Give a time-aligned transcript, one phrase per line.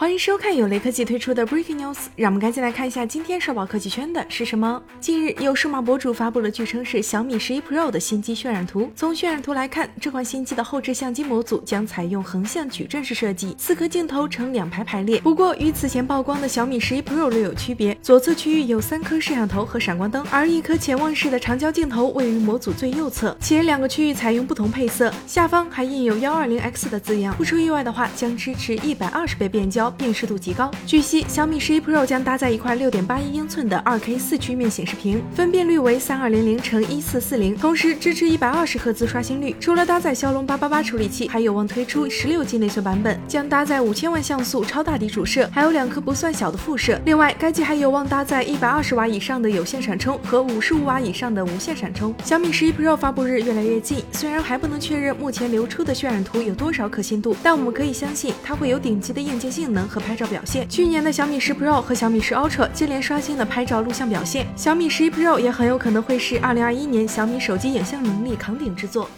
[0.00, 4.82] 欢迎收看由雷科技推出的 Breaking News，让我们赶紧来看一下今天刷爆科技圈的是什么。
[4.98, 8.90] 近日，有数码博主发布了据称是小米十一 Pro 的新机渲染图。
[8.96, 15.20] 从渲染图来看，这款新机的后置相机模组将采用横向矩阵式设计，四颗镜头呈两排排列。
[15.20, 27.34] 不过，与此前曝光的小米十一 Pro 略有区别，左侧区域有三颗摄像头和闪光灯，而一颗潜望式的长焦镜头位于模组最右侧，且两个区域采用不同配色，下方还印有幺二零 X 的字样。
[27.36, 29.90] 不出意外的话，将支持一百二十倍变焦。
[30.00, 30.70] 辨识度极高。
[30.86, 39.54] 据悉，小米十一 Pro 将搭载一块六点八一英寸的二 K 四曲面显示屏，分辨率为三二零零乘一四四零，同时支持一百二十赫兹刷新率。
[39.60, 46.98] 除了搭载骁龙八八八处理器，还有望推出十六 G 内存版本，将搭载五千万像素超大底主摄，还有两颗不算小的副摄。
[47.04, 52.14] 另外，该机还有望搭载一百二十瓦以上的有线闪充和五十五瓦以上的无线闪充。
[52.24, 60.68] 小米十一 Pro 发布日越来越近，虽然还不能确认目前流出的渲染图有多少可信度，但我们可以相信它会有顶级的硬件性能和拍照表现。
[60.68, 69.08] 去年的小米十 Pro 和小米十 Ultra 接连刷新了拍照录像表现，小米十一 Pro 也很有可能会是2021年小米手机影像能力扛鼎之作。